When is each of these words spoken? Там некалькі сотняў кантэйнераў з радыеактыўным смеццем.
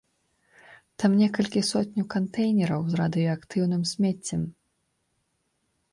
Там 1.01 1.11
некалькі 1.23 1.61
сотняў 1.71 2.05
кантэйнераў 2.15 2.81
з 2.89 2.93
радыеактыўным 3.03 3.83
смеццем. 3.93 4.51